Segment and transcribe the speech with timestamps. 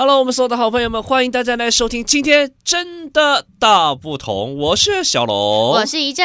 [0.00, 4.56] Hello，我们所有的好朋友们，欢迎大家来收听今天真的大不同。
[4.56, 5.36] 我是小龙，
[5.72, 6.24] 我是怡珍。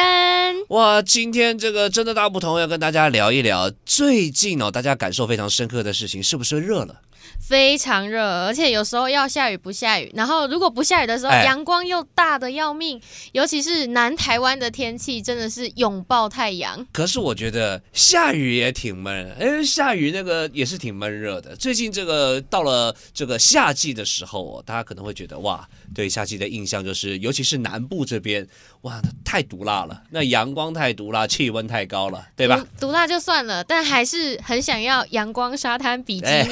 [0.70, 7.02] 哇，今天这个真的大不同，要跟大家聊一聊最近哦，大家感受非常深刻的事情，是不是热了？
[7.40, 13.00] 非常热，而且有时候要下雨不下雨，然后如果不下雨的时候，阳光又大的要命，
[13.32, 16.86] 尤其是南台湾的天气真的是拥抱太阳。
[16.92, 21.54] 可是我觉得下雨也挺闷，哎，下雨那个也是挺闷热的。
[21.56, 28.46] 最近这个到了这个夏季的时候，大家可能会觉得哇，对夏季的印象就是，尤其是南部这边，
[28.82, 32.64] 哇，太毒辣了，那阳光太毒辣，气温太高了，对吧？
[32.80, 36.48] 毒辣就算了，但还是很想要阳光沙滩比基尼。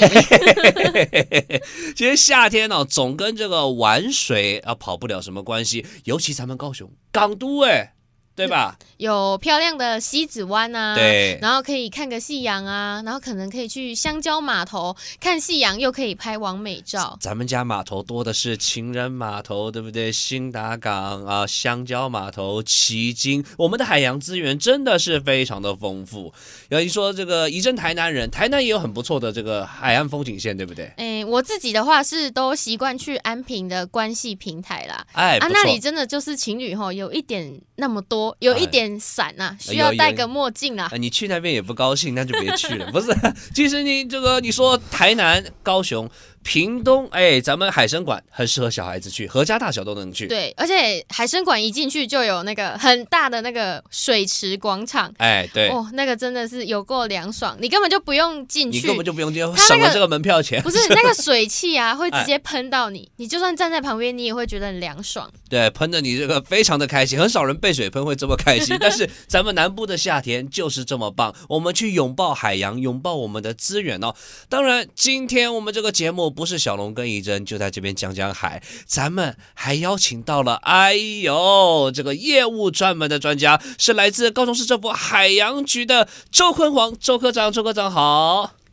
[1.97, 7.94] 其实夏天呢、哦，总跟这个玩水啊跑不了什么关系，尤其咱们高雄港都哎。
[8.35, 8.77] 对吧？
[8.97, 17.19] 有漂亮的西子湾啊，对，然后可以看个夕阳啊，然后可能可以去香蕉码头看夕阳，又可以拍完美照。
[17.21, 20.11] 咱们家码头多的是情人码头，对不对？
[20.11, 26.33] 新达港啊，香蕉码头、旗津，我们的海洋资源真的是非常的丰富。
[26.71, 30.91] 有人说这个怡珍台南人，台南也有很不错的这个海岸风景线，对不对？
[30.97, 38.24] 哎，我自己的话是都习惯去安平的关系平台啦，哎，啊，那里真的就是情侣齁，有一点那么多。
[38.39, 40.97] 有一点闪呐、啊，需要戴个墨镜啊，啊。
[40.97, 42.91] 你去那边也不高兴，那就别去了。
[42.93, 43.13] 不是，
[43.55, 46.09] 其实你这个，你说台南、高雄。
[46.45, 50.29] 屏东哎，咱们海参馆很适合小孩子去，何家大小都能去。
[50.29, 55.13] 对，而且海参馆一进去就有那个很大的那个水池广场。
[55.17, 60.63] 哎，对，哦，那个真的是有够凉爽，你根本就不用进去，你根本就不用进去，省了这个门票钱。
[60.63, 65.29] 不是 那个水汽啊，会直接喷到你，你就算站在旁边，你也会觉得很凉爽。
[65.49, 68.77] 对，喷的你这个非常的开心，很少人被水喷会这么开心。
[68.81, 74.15] 但是咱们南部的夏天就是这么棒，我们去拥抱海洋，拥抱我们的资源哦。
[74.51, 88.64] 当然，今天我们这个节目不是小龙跟怡珍就在这边讲讲海，咱们还邀请到了，哎呦，这个业务专门的专家是来自高雄市政府海洋局的周坤煌周科长，周科长好。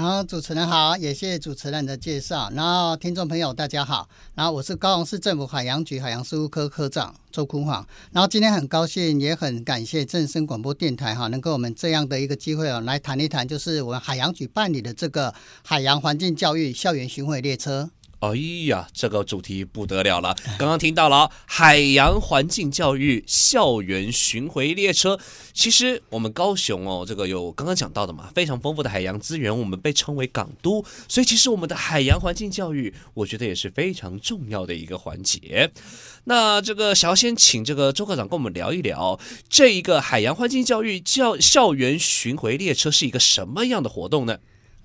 [0.00, 2.50] 好，主持人好，也谢谢主持人的介绍。
[2.54, 7.86] 然后听众朋友大家好，然后我是高雄市政府海洋局海洋事务科科长周坤煌。
[8.10, 17.90] 然后今天很高兴，也很感谢正声广播电台哈，能给我们这样的一个机会哦，来谈一谈，就是我们海洋局办理的这个海洋环境教育校园巡回列车。
[18.20, 18.36] 哎
[18.66, 20.36] 呀，这个主题不得了了！
[20.58, 25.18] 刚刚听到了海洋环境教育校园巡回列车。
[25.54, 35.70] 其实我们高雄哦，这个有刚刚讲到的嘛，非常丰富的海洋资源，我们被称为港都，所以其实我们的海洋环境教育，我觉得也是非常重要的一个环节。
[36.24, 44.38] 那这个想要先请这个周科长跟我们聊一聊，这一个海洋环境教育教校园巡回列车是一个什么样的活动呢？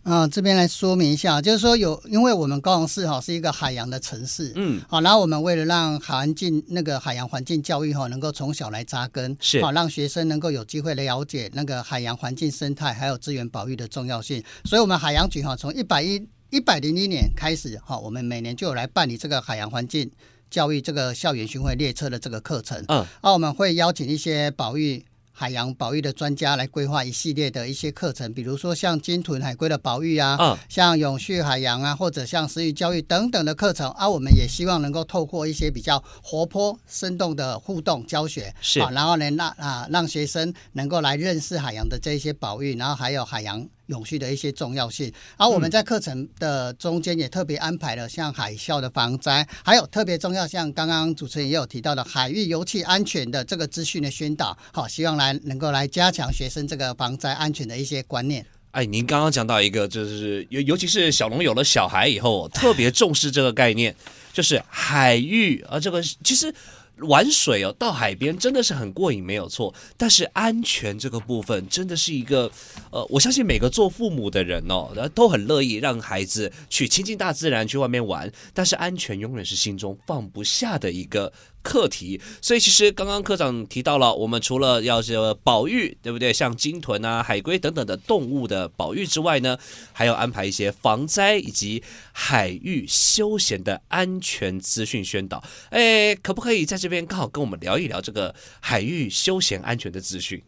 [0.06, 9.60] 啊，这边来说明一下，就是说有，因为我们高雄市哈是一个海洋的城市，嗯，好，然后我们为了让环境那个海洋环境教育哈能够从小来扎根，是。
[9.64, 20.12] 好让学生能够有机会了解那个海洋环境生态还有资源保育的重要性，所以我们海洋局哈从一百一一百零一年开始哈，我们每年就有来办理这个海洋环境
[20.52, 25.04] 教育这个校园巡回列车的这个课程，嗯，啊，我们会邀请一些保育。
[25.38, 43.68] 海洋保育的专家来规划一系列的一些课程，比如说像鲸豚海龟的保育啊，嗯、像永续海洋啊，或者像食育教育等等的课程啊，我们也希望能够透过一些比较活泼、生动的互动教学，是啊，然后呢，让啊让学生能够来认识海洋的这一些保育，然后还有海洋。
[43.88, 58.46] 永续的一些重要性，而我们在课程的中间也特别安排了像海啸的防灾，还有特别重要，像刚刚主持人也有提到的海域油气安全的这个资讯的宣导，好，希望来能够来加强学生这个防灾安全的一些观念。
[58.72, 63.96] 哎，您刚刚讲到一个，就是尤尤其是小龙有了小孩以后，特别重视这个概念，
[64.34, 66.54] 就是海域啊，这个其实。
[67.00, 69.74] 玩水哦，到海边真的是很过瘾，没有错。
[69.98, 72.50] 但是安全这个部分真的是一个，
[72.92, 78.32] 呃，我相信每个做父母的人哦，都很乐意让孩子去亲近大自然，去外面玩。
[78.54, 81.32] 但是安全永远是心中放不下的一个。
[81.66, 86.32] 课题，所以其实刚刚科长提到了，我们除了要这保育，对不对？
[86.32, 89.58] 像鲸豚啊、海龟等等的动物的保育之外呢，
[89.92, 91.82] 还要安排一些防灾以及
[92.12, 95.44] 海域休闲的安全资讯宣导。
[95.72, 100.40] 哎，可不可以在这边刚好跟我们聊一聊这个海域休闲安全的资讯？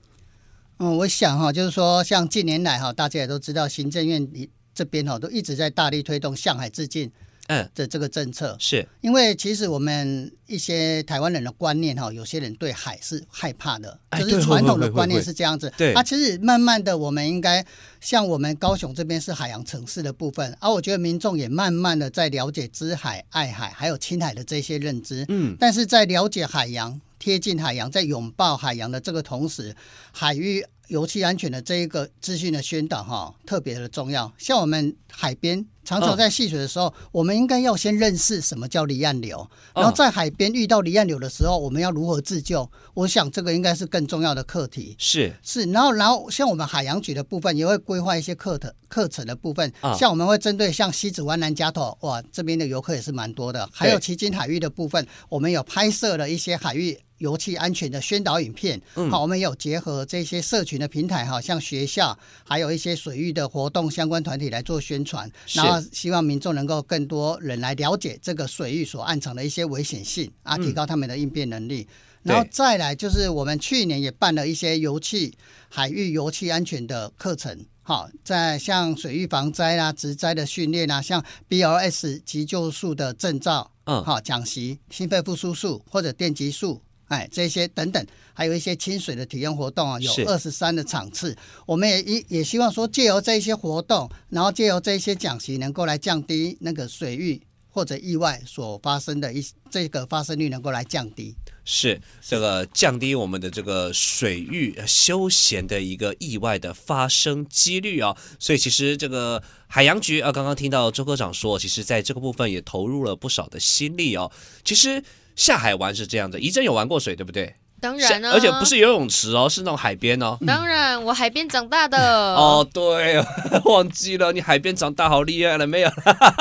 [0.78, 4.30] 嗯，我想哈，就是说，像近年来哈，大家也都知道，行政院
[4.76, 7.12] 这边哈都一直在大力推动向海致敬。
[7.48, 15.72] 嗯的这个政策，是因为其实我们一些台湾人的观念哈，有些人对海是害怕的，哎就是传统的观念是这样子。
[15.78, 17.66] 对，啊，其实慢慢的，我们应该
[18.00, 25.26] 像我们高雄这边是海洋城市的部分，而、啊、我觉得民众也慢慢的在了解知海、爱海，还有亲海的这些认知。
[25.30, 29.76] 嗯，但是在了解海洋、贴近海洋、在拥抱海洋的这个同时，
[30.12, 30.66] 海域。
[30.88, 34.32] 油气安全的这一个资讯的宣导哈，特别的重要。
[34.38, 42.70] 像我们海边常常在戏水的时候，哦、我们应该要先认识什么叫离岸流，然后在海边遇到离岸流的时候，我们要如何自救？
[42.94, 44.96] 我想这个应该是更重要的课题。
[44.98, 56.98] 是是，然后然后像我们海洋局的部分也会规划一些课程课程的部分，哦、像我们会针对像西子湾南加头，哇，这边的游客也是蛮多的，还有旗津海域的部分，我们有拍摄了一些海域。
[57.20, 71.88] 油气安全的宣导影片，嗯、好，我们有结合这些社群的平台，哈，像学校，还有一些水域的活动相关团体来做宣传，然后希望民众能够更多人来了解这个水域所暗藏的一些危险性啊，提高他们的应变能力。
[72.24, 75.34] 嗯、然后再来就是我们去年也办了一些油气
[75.70, 86.82] 海域油气安全的课程，好，在像水域防灾啊、植灾的训练啊，像 BLS 急救术的证照，嗯，好，讲习心肺复苏术或者电击术。
[87.08, 91.34] 哎，这些等等，还有一些清水的体验活动啊，有二十三的场次。
[91.66, 101.34] 我们也也也希望说，借由这一些活动，然后借由这一些讲习，能够来降低那个水域或者意外所发生的一这个发生率，能够来降低。
[101.64, 108.18] 是这个降低我们的这个水域休闲的一个意外的发生几率啊。
[108.38, 114.30] 所以其实这个海洋局啊，刚刚听到周科长说，其实在这个部分也投入了不少的心力哦。
[114.66, 115.02] 其实。
[115.38, 117.56] 下海玩是这样的，怡珍有玩过水，对不对？
[117.80, 120.36] 当然了，而且不是游泳池哦，是那种海边哦。
[120.48, 121.98] 当然，我海边长大的。
[122.36, 123.24] 哦，对，
[123.66, 125.92] 忘记了，你海边长大好厉害了没有？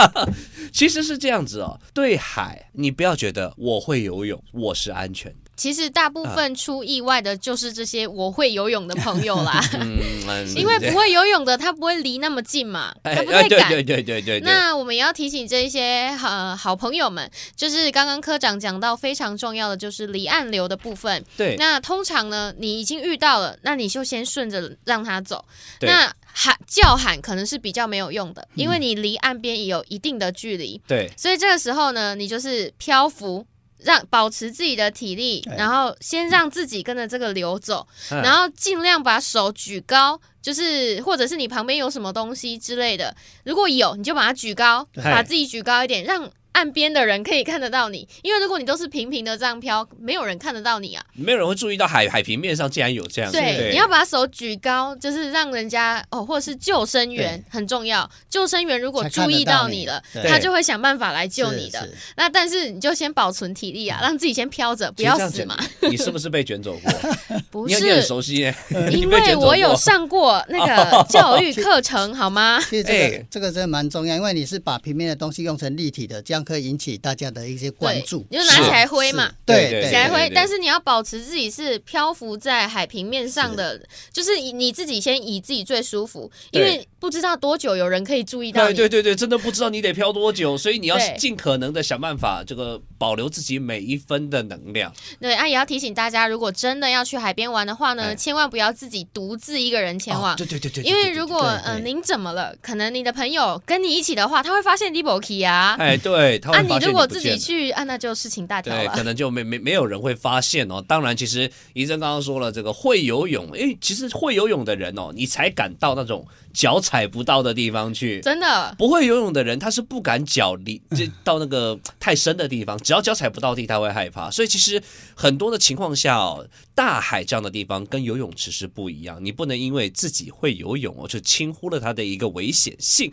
[0.73, 5.46] 其实是这样子哦，对海，你不要觉得我会游泳，我是安全的。
[5.57, 9.61] 其实大部分出意外的就是这些我会游泳的朋友啦，
[10.55, 13.71] 因为不会游泳的他不会离那么近嘛，他不太敢。
[13.71, 14.41] 对对对对。
[14.41, 21.25] 那我们也要提醒这一些呃好朋友们，就是刚刚科长讲到非常重要的就是离岸流的部分。
[21.37, 21.57] 对。
[21.57, 25.45] 那通常呢，你已经遇到了，那你就先顺着让他走。
[25.81, 30.79] 那喊叫喊可能是比较没有用的，因为你离岸边也有一定的距离。
[30.87, 31.11] 对。
[31.17, 33.47] 所以这个时候呢，你就是漂浮。
[33.79, 43.15] 让保持自己的体力，然后先让自己跟着这个流走，然后尽量把手举高，就是或者是你旁边有什么东西之类的，
[43.45, 46.31] 如果有你就把它举高，把自己举高一点，让。
[46.57, 51.05] 岸边的人可以看得到你，因为如果你都是平平的这样飘，没有人看得到你啊。
[51.13, 53.31] 没有人会注意到海海平面上竟然有这样。
[53.31, 58.11] 对，对你要把手举高，就是让人家哦，或者是救生员很重要。
[58.31, 61.87] 救生员如果注意到你了，你他就会想办法来救你的。
[62.17, 65.55] 那但是你就先保存体力啊，让自己先飘着，不要死嘛。
[65.83, 66.93] 你是不是被卷走过？
[67.51, 68.55] 不是，你很熟悉耶，
[68.91, 72.59] 因为我有上过那个 教育课程，好吗？
[72.61, 77.27] 其实这个、欸、这个真的蛮重要，因为你是把平面的东西用成立体的，这样可以引起大家。
[77.27, 80.31] 的一些关注，你就拿起来挥嘛，对，起来挥。
[80.33, 88.75] 但是你要保持自己是漂浮在海平面上的，就是以你自己先以自己最舒服，因为不知道多久有人可以注意到你。
[88.75, 94.95] 对对对对，真的不知道你得漂多久，所以你要尽可能的想办法，这个保留自己每一分的能量。
[95.21, 100.37] 对，啊，也要提醒大家，如果真的要去海边玩的话呢，千万不要自己独自一个人前往。
[100.37, 105.75] 对对对对，因为如果呃您怎么了，可能你的朋友跟你一起的话，他会发现你不去啊。
[105.79, 106.73] 哎，对，他会发现你。
[106.75, 108.85] 啊，你如果自己去啊，那就事情大条了。
[108.85, 110.83] 对，可能就没没没有人会发现哦。
[110.87, 118.21] 当然，其实医生刚刚说了，这个会游泳，哎，其实会游泳的人哦，你才敢到那种脚踩不到的地方去。
[118.21, 124.31] 真的，不会游泳的人，他是不敢脚离这到那个太深的地方，只要脚踩不到地，他会害怕。
[124.31, 124.83] 所以，其实
[125.15, 133.11] 很多的情况下哦，大海这样的地方跟游泳池是不一样，你不能因为自己会游泳哦，就轻忽了它的一个危险性。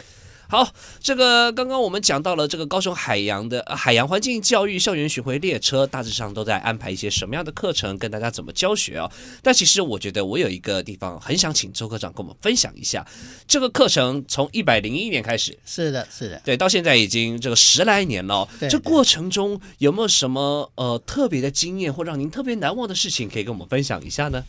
[0.53, 9.11] 好，这个刚刚我们讲到了这个高雄海洋的海洋环境教育校园巡回列车，大致上都在安排一些什么样的课程，跟大家怎么教学啊？
[9.41, 13.03] 但其实我觉得我有一个地方很想请周科长跟我们分享一下，
[13.47, 18.47] 这个课程从一百零一年开始，是的，是的，对，到现在已经这个十来年了。
[18.59, 24.43] 对，这过程中有没有什么呃特别的经验或让您特别难忘的事情可以跟我们分享一下呢？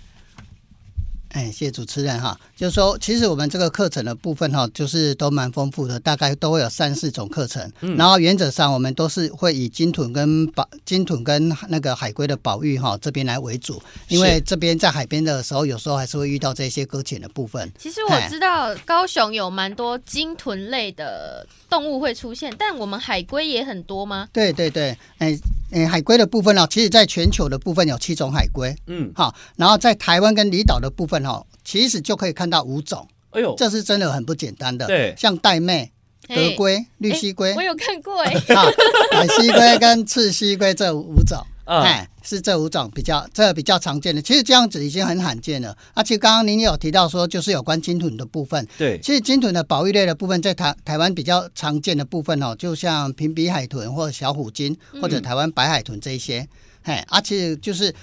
[1.35, 7.69] 哎，谢谢主持人哈，就是说，其实我们这个课程的部分哈，就是都蛮丰富的，大概都会有三四种课程。
[7.81, 17.69] 嗯，然后原则上我们都是会以鲸豚跟保鲸豚跟那个海龟的保育哈这边来为主，因为这边在海边的时候，有时候还是会遇到这些搁浅的部分。
[17.77, 24.29] 其实我知道高雄有蛮多鲸豚类的动物会出现，但我们海龟也很多吗？
[24.33, 25.37] 对对对，哎。
[25.75, 35.89] 诶，海龟的部分呢，其实在全球的部分有七种海龟，嗯，好，然后在台湾跟离岛的部分哈，其实就可以看到五种，哎呦，这是真的很不简单的，对，像玳瑁、
[36.29, 38.33] 德龟、绿蜥龟，我有看过 哎，
[39.11, 41.39] 海蜥龟跟赤蜥龟这五种。
[41.65, 45.77] 哎，是这五种比较这比较常见的，其实这样子已经很罕见了。
[45.95, 48.67] 而且刚刚您有提到说，就是有关鲸豚的部分。
[48.77, 56.47] 对，其实鲸豚的保育类的部分，在台台湾比较常见的部分哦，就像平鼻海豚或者小虎鲸，或者台湾白海豚这一些。
[56.83, 57.95] 哎、嗯，而且就是，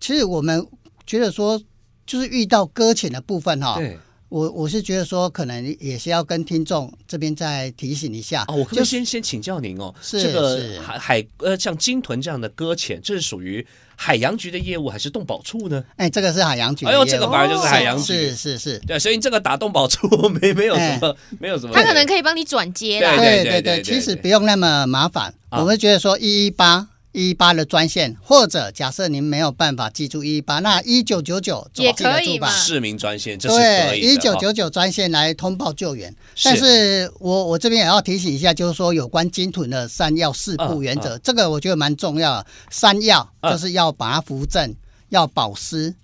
[0.00, 0.66] 其实我们
[1.06, 1.60] 觉得说，
[2.06, 3.76] 就是遇到搁浅的部分哈。
[3.76, 3.98] 对。
[4.28, 8.44] 我我是觉得说，可能也是要跟听众这边再提醒一下。
[8.48, 13.64] 哦，我可不可以先先请教您哦，是这个海海呃，像鲸豚这样的搁浅，这是属于
[13.94, 15.84] 海洋局的业务还是动保处呢？
[15.96, 16.84] 哎，这个是海洋局。
[16.86, 18.12] 哎呦，这个反而就是海洋局。
[18.12, 20.08] 是是是，对，所以这个打动保处
[20.40, 23.16] 没 没有什么没有什么，他可能可以帮你转接对。
[23.44, 25.32] 对对对，其实不用那么麻烦。
[25.50, 26.88] 我们觉得说一一八。
[27.16, 32.46] 一一八的专线，或者假设您没有办法记住一一八，那一九九九也可以吧？
[32.50, 33.88] 市民专线，这是可以的。
[33.88, 36.14] 对，一九九九专线来通报救援。
[36.34, 42.46] 是但是我我这边也要提醒一下，就是说有关鲸豚的三要四不原则，嗯嗯、这个我觉得蛮重要的。
[42.68, 44.76] 三要就是要把它扶正，嗯、
[45.08, 45.94] 要保湿，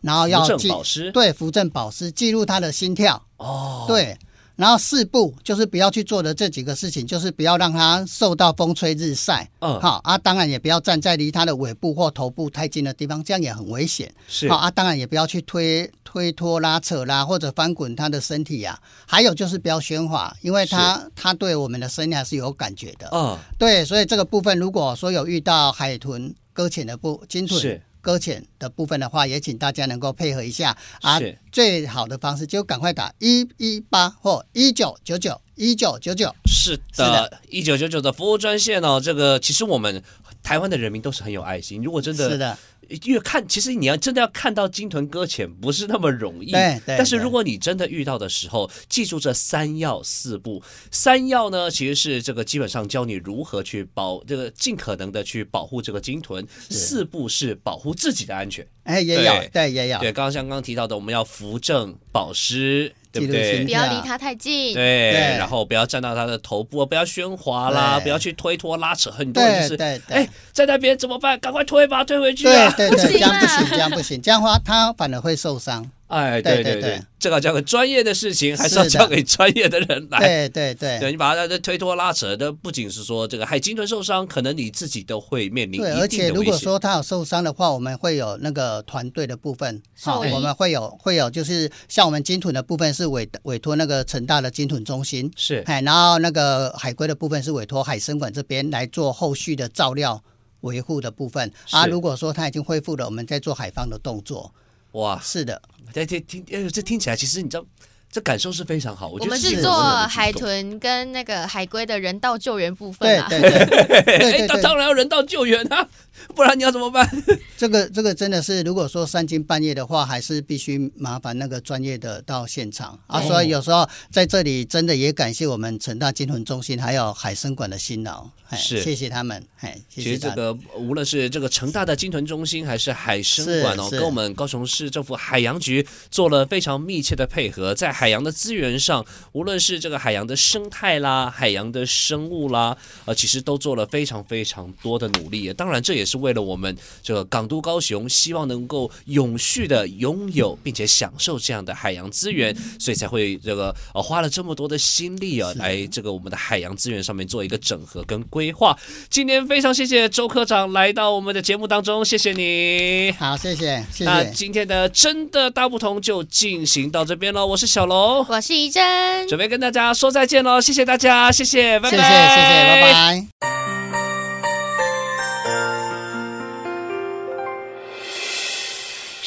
[0.00, 3.22] 然后要记保湿，对，扶正保湿，记录它的心跳。
[3.36, 4.16] 哦，对。
[4.56, 14.12] 然后四步就是不要去做的这几个事情，就是不要让它受到风吹日晒，嗯，好啊，当然也不要站在离它的尾部或头部太近的地方，这样也很危险。
[14.28, 18.82] 是好啊，当然也不要去推推拖拉扯啦，或者翻滚它的身体呀、啊。
[19.06, 23.08] 还有就是不要喧哗，因为它它对我们的声音还是有感觉的。
[23.12, 27.80] 嗯，对，所以这个部分如果说有遇到海豚搁浅的部鲸豚。
[28.04, 31.18] 搁浅的部分的话，也请大家能够配合一下啊。
[31.50, 36.30] 最好的方式就赶快打一一八或一九九九一九九九。
[36.44, 39.00] 是的，一九九九的服务专线哦。
[39.02, 40.02] 这个其实我们
[40.42, 41.82] 台湾的人民都是很有爱心。
[41.82, 42.58] 如果真的是的。
[43.04, 46.50] 越看，其实你要真的要看到鲸豚搁浅不是那么容易。
[46.50, 46.96] 对，对。
[46.96, 50.62] 但是如果你真的遇到的时候，记住这三要四不。
[50.90, 56.46] 三要呢，其实是这个基本上教你如何去保这个尽可能的去保护这个鲸豚。
[56.70, 58.66] 四不是保护自己的安全。
[58.84, 59.98] 哎，也有，对，也有。
[59.98, 62.92] 对，刚刚像刚刚提到的，我们要扶正保湿。
[63.14, 63.64] 对不对？
[63.64, 64.74] 不要离他太近。
[64.74, 69.10] 对，然后不要站到他的头部，不要喧哗啦，不要去推脱拉扯。
[69.10, 71.38] 很多人就是，哎，在那边怎么办？
[71.38, 72.74] 赶快推吧，推回去啊！
[72.76, 75.88] 对对对，这样不行，这样不行，这样的话他反而会受伤。
[76.06, 77.02] 哎，对对对。
[77.18, 80.18] 这个交给专业的事情，还是要交给专业的人来。
[80.18, 85.80] 对对对，对你把它推脱拉扯的，不仅是说这个海鲸豚受伤，可能你自己都会面临。
[85.80, 100.22] 对，而且如果说他有受伤的话，我们会有那个团队的部分，好，我们会有会有就是像我们鲸豚的部分是委委托那个成大的鲸豚中心是，哎，然后那个海龟的部分是委托海生馆这边来做后续的照料
[100.60, 101.50] 维护的部分。
[101.70, 104.52] 啊，如果说它已经恢复了，我们再做海放的动作。
[104.92, 105.60] 哇，是的，
[105.92, 107.64] 这听听，哎呦，这听起来其实你知道，
[108.10, 109.08] 这感受是非常好。
[109.08, 109.72] 我，我们是做
[110.06, 113.26] 海豚跟那个海龟的人道救援部分啊。
[113.28, 115.88] 对对 对，对，对，对，哎，当然要人道救援啊。
[116.34, 117.08] 不然你要怎么办？
[117.56, 123.20] 这个这个真的是，如果说三更半夜的话，还是必须麻烦那个专业的到现场啊。
[123.22, 129.42] 所以有时候在这里真的也感谢我们成大鲸豚中心还有海生馆的辛劳，是谢谢他们。
[129.60, 145.52] 哎，其实这个无论是这个成大的鲸豚中心还是海生馆哦，跟我们高雄市政府海洋局做了非常密切的配合，在海洋的资源上，无论是这个海洋的生态啦、海洋的生物啦，呃，其实都做了非常非常多的努力。
[145.54, 158.74] 当然，这也是为了我们这个港都高雄，希望能够永续的拥有并且享受这样的海洋资源，所以才会这个呃花了这么多的心力啊，来这个我们的海洋资源上面做一个整合跟规划。
[159.10, 163.12] 今天非常谢谢周科长来到我们的节目当中，谢谢你。
[163.18, 164.04] 好，谢谢，谢谢。
[164.04, 167.46] 那今天的真的大不同就进行到这边了。
[167.46, 170.60] 我是小龙，我是怡珍，准备跟大家说再见喽。
[170.60, 173.53] 谢谢大家，谢谢，拜拜，谢谢，谢谢，拜拜。